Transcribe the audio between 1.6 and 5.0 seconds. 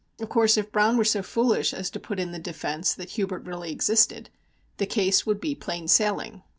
as to put in the defence that Hubert really existed, the